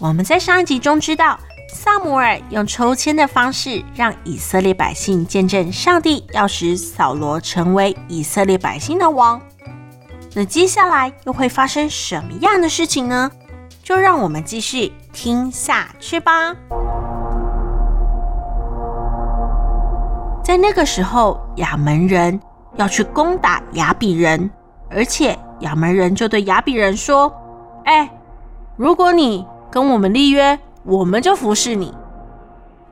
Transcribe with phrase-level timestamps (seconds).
[0.00, 1.36] 我们在上一集中知道，
[1.68, 9.40] 撒母耳用抽签的方式，让以色列百姓见证上帝要使扫罗成为以色列百姓的王。
[10.34, 13.28] 那接下来又会发生什么样的事情呢？
[13.82, 16.54] 就让我们继续听下去吧。
[20.44, 22.40] 在那个时候，亚门人
[22.76, 24.48] 要去攻打亚比人，
[24.88, 27.32] 而且亚门人就对亚比人说
[27.84, 28.08] ：“哎，
[28.76, 31.94] 如果你……”跟我们立约，我们就服侍你。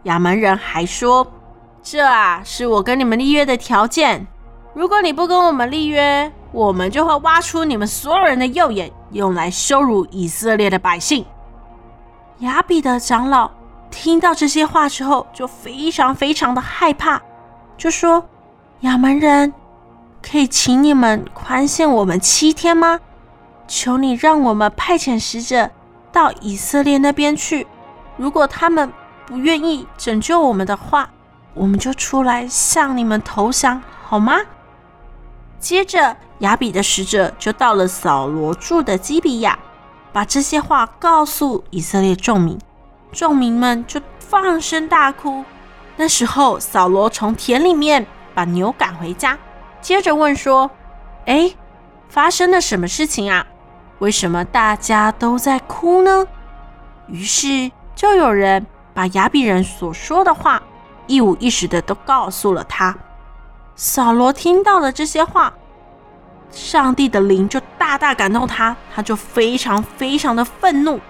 [0.03, 1.27] 亚门人还说
[1.83, 4.27] ：“这啊，是我跟你们立约的条件。
[4.75, 11.25] 如果你不跟我们立约，我们就会挖出你们所有人的右眼，用来羞辱以色列的百姓。”
[12.41, 13.51] 亚比的长老
[13.91, 17.23] 听到这些话之后，就非常非常的害怕，
[17.79, 18.23] 就说
[18.81, 19.55] ：“亚门人，
[20.23, 23.01] 可以请你们宽限我们七天吗？
[23.67, 25.71] 求你让我们派遣使者。”
[26.17, 27.67] 到以色列那边去，
[28.17, 28.91] 如果他们
[29.27, 31.11] 不愿意拯救我们的话，
[31.53, 34.39] 我们就出来向你们投降，好吗？
[35.61, 39.59] 接着，亚比的使者就到了扫罗住的基比亚，
[40.11, 42.59] 把这些话告诉以色列众民，
[43.13, 45.45] 众民们就放声大哭。
[45.97, 49.37] 那时候，扫罗从田里面把牛赶回家，
[49.83, 50.71] 接着问说
[51.27, 51.53] ：“哎，
[52.09, 53.47] 发生了什么事情啊？”
[53.99, 56.27] 为什么大家都在哭呢？
[57.09, 60.63] 于是就有人把亚比人所说的话
[61.07, 62.97] 一五一十的都告诉了他。
[63.75, 65.53] 扫罗听到了这些话，
[66.51, 71.01] 上帝的灵就大大感动他，他就非常非常的愤怒。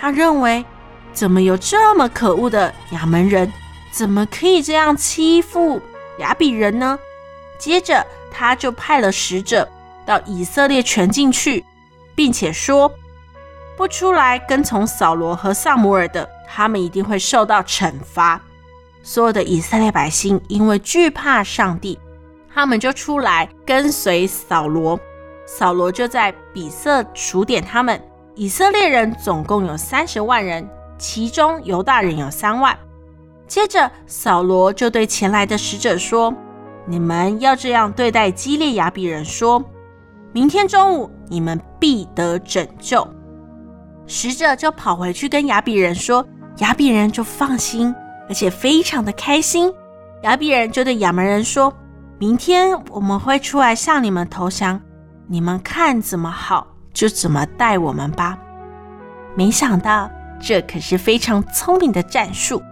[0.00, 0.64] 他认为，
[1.12, 3.52] 怎么有这么可恶的亚门人，
[3.90, 5.80] 怎么可以这样欺负
[6.18, 6.98] 亚比人呢？
[7.58, 9.68] 接着他就派了使者
[10.04, 11.64] 到以色列全境去。
[12.20, 12.92] 并且说，
[13.78, 18.38] 不出来跟从扫罗和撒母耳的，他们一定会受到惩罚。
[19.02, 21.98] 所有的以色列百姓因为惧怕上帝，
[22.54, 25.00] 他们就出来跟随扫罗。
[25.46, 27.98] 扫罗就在比色数点他们，
[28.34, 32.78] 以色列人总共有三十万人，其中犹大人有三万。
[33.48, 36.34] 接着，扫罗就对前来的使者说
[36.84, 39.64] ：“你们要这样对待基列雅比人说。”
[40.32, 43.06] 明天中午，你们必得拯救。
[44.06, 46.24] 使者就跑回去跟亚比人说，
[46.58, 47.92] 亚比人就放心，
[48.28, 49.72] 而且非常的开心。
[50.22, 51.72] 亚比人就对亚门人说
[52.18, 54.80] ：“明天我们会出来向你们投降，
[55.26, 58.38] 你们看怎么好就怎么待我们吧。”
[59.34, 60.08] 没想到，
[60.40, 62.62] 这可是非常聪明的战术。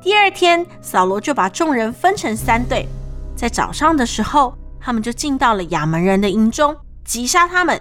[0.00, 2.88] 第二天，扫罗就把众人分成三队，
[3.36, 4.52] 在早上的时候。
[4.84, 7.80] 他们就进到了亚门人的营中，击杀他们。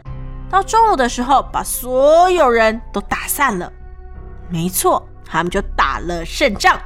[0.50, 3.70] 到中午的时候，把所有人都打散了。
[4.50, 6.80] 没错，他们就打了胜仗。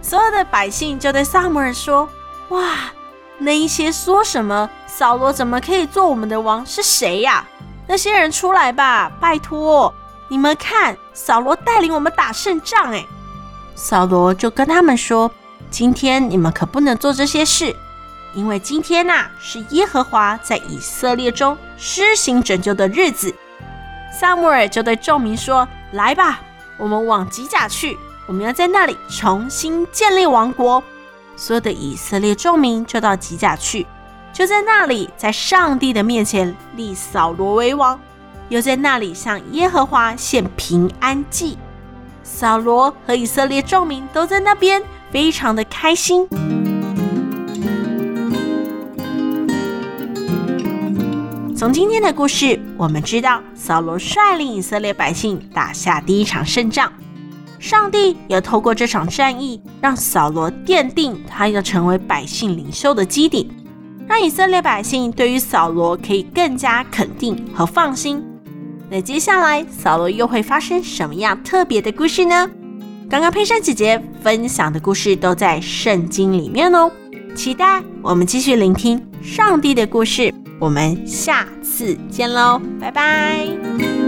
[0.00, 2.08] 所有的百姓就对撒母耳说
[2.48, 2.76] ：“哇，
[3.36, 7.46] 那一些说什么扫罗怎么可以做我们的王是谁呀？
[7.86, 9.92] 那些人出来吧，拜托
[10.28, 13.04] 你们看，扫罗带领我们打胜仗。”哎，
[13.74, 15.30] 扫罗就跟他们说
[15.70, 17.76] ：“今天你们可不能做这些事。”
[18.34, 23.34] 因为今天呐、是耶和华在以色列中施行拯救的日子，
[24.18, 26.40] 撒母耳就对众民说：“来吧，
[26.78, 30.82] 我们往吉甲去，我们要在那里重新建立王国。”
[31.36, 33.86] 所有的以色列众民就到吉甲去，
[34.32, 37.98] 就在那里，在上帝的面前立扫罗为王，
[38.48, 41.58] 又在那里向耶和华献平安祭。
[42.22, 46.28] 扫罗和以色列众民都在那边，非常的开心。
[51.62, 56.92] 从今天的故事，我们知道扫罗率领以色列百姓打下第一场胜仗。
[57.60, 63.48] 上帝也透过这场战役，让扫罗奠定他要成为百姓领袖的基底，
[64.08, 68.20] 让以色列百姓对于扫罗可以更加肯定和放心。
[68.90, 72.50] 那接下来，扫罗又会发生什么样特别的故事呢？
[73.08, 76.90] 刚刚佩珊姐姐分享的故事都在圣经里面哦，
[77.36, 80.34] 期待我们继续聆听上帝的故事。
[80.62, 84.01] 我们下次见喽，拜拜。